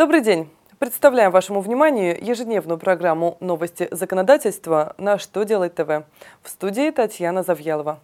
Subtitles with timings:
[0.00, 0.48] Добрый день.
[0.78, 6.06] Представляем вашему вниманию ежедневную программу «Новости законодательства» на «Что делать ТВ».
[6.42, 8.00] В студии Татьяна Завьялова.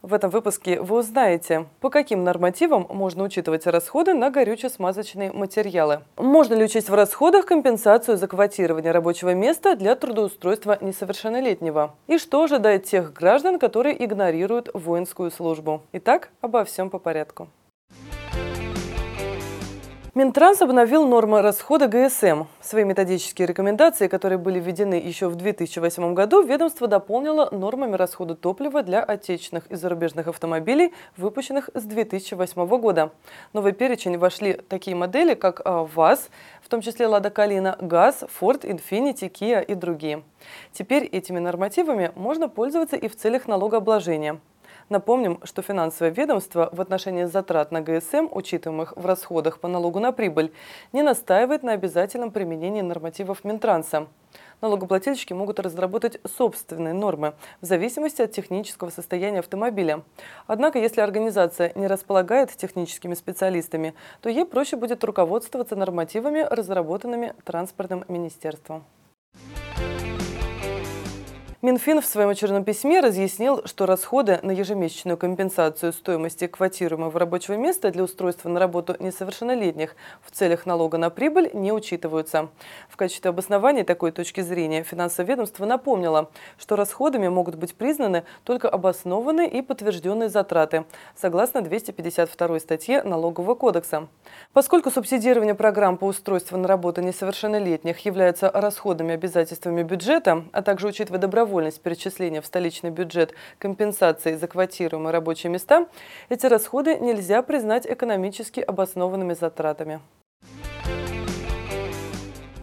[0.00, 6.02] В этом выпуске вы узнаете, по каким нормативам можно учитывать расходы на горюче-смазочные материалы.
[6.16, 11.96] Можно ли учесть в расходах компенсацию за квотирование рабочего места для трудоустройства несовершеннолетнего?
[12.06, 15.82] И что ожидает тех граждан, которые игнорируют воинскую службу?
[15.90, 17.48] Итак, обо всем по порядку.
[20.12, 22.46] Минтранс обновил нормы расхода ГСМ.
[22.60, 28.82] Свои методические рекомендации, которые были введены еще в 2008 году, ведомство дополнило нормами расхода топлива
[28.82, 33.12] для отечественных и зарубежных автомобилей, выпущенных с 2008 года.
[33.52, 36.28] В новый перечень вошли такие модели, как а, ВАЗ,
[36.60, 40.24] в том числе Лада Калина, ГАЗ, Форд, Инфинити, Kia и другие.
[40.72, 44.40] Теперь этими нормативами можно пользоваться и в целях налогообложения.
[44.90, 50.10] Напомним, что финансовое ведомство в отношении затрат на ГСМ, учитываемых в расходах по налогу на
[50.10, 50.52] прибыль,
[50.92, 54.08] не настаивает на обязательном применении нормативов Минтранса.
[54.60, 60.02] Налогоплательщики могут разработать собственные нормы в зависимости от технического состояния автомобиля.
[60.48, 68.04] Однако, если организация не располагает техническими специалистами, то ей проще будет руководствоваться нормативами, разработанными транспортным
[68.08, 68.84] министерством.
[71.62, 77.90] Минфин в своем очередном письме разъяснил, что расходы на ежемесячную компенсацию стоимости квотируемого рабочего места
[77.90, 82.48] для устройства на работу несовершеннолетних в целях налога на прибыль не учитываются.
[82.88, 88.66] В качестве обоснования такой точки зрения финансовое ведомство напомнило, что расходами могут быть признаны только
[88.66, 94.08] обоснованные и подтвержденные затраты, согласно 252 статье Налогового кодекса.
[94.54, 101.20] Поскольку субсидирование программ по устройству на работу несовершеннолетних является расходными обязательствами бюджета, а также учитывая
[101.20, 105.88] добровольность добровольность перечисления в столичный бюджет компенсации за квотируемые рабочие места,
[106.28, 110.00] эти расходы нельзя признать экономически обоснованными затратами.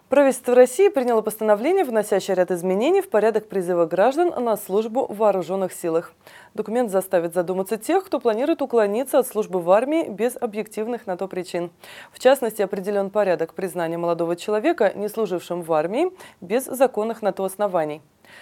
[0.08, 5.74] Правительство России приняло постановление, вносящее ряд изменений в порядок призыва граждан на службу в вооруженных
[5.74, 6.14] силах.
[6.54, 11.28] Документ заставит задуматься тех, кто планирует уклониться от службы в армии без объективных на то
[11.28, 11.70] причин.
[12.10, 16.10] В частности, определен порядок признания молодого человека, не служившим в армии,
[16.40, 18.00] без законных на то оснований.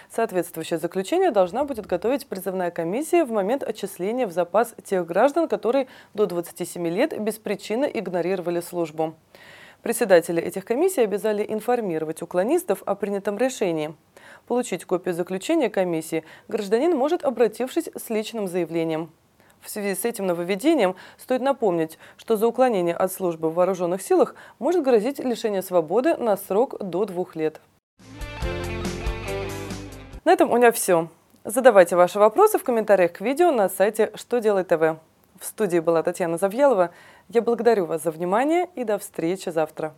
[0.09, 5.87] Соответствующее заключение должна будет готовить призывная комиссия в момент отчисления в запас тех граждан, которые
[6.13, 9.15] до 27 лет без причины игнорировали службу.
[9.81, 13.95] Председатели этих комиссий обязали информировать уклонистов о принятом решении.
[14.47, 19.11] Получить копию заключения комиссии гражданин может, обратившись с личным заявлением.
[19.61, 24.35] В связи с этим нововведением стоит напомнить, что за уклонение от службы в вооруженных силах
[24.59, 27.59] может грозить лишение свободы на срок до двух лет.
[30.27, 31.07] На этом у меня все.
[31.45, 34.99] Задавайте ваши вопросы в комментариях к видео на сайте «Что делает ТВ».
[35.39, 36.89] В студии была Татьяна Завьялова.
[37.29, 39.93] Я благодарю вас за внимание и до встречи завтра.